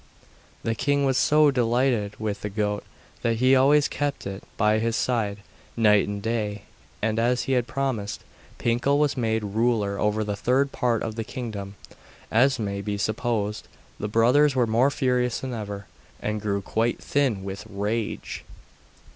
[0.63, 2.83] The king was so delighted with the goat
[3.21, 5.43] that he always kept it by his side,
[5.77, 6.63] night and day;
[7.03, 8.23] and, as he had promised,
[8.57, 11.75] Pinkel was made ruler over the third part of the kingdom.
[12.31, 13.67] As may be supposed,
[13.99, 15.85] the brothers were more furious than ever,
[16.19, 18.43] and grew quite thin with rage.